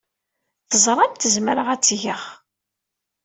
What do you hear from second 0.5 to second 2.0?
Teẓramt zemreɣ ad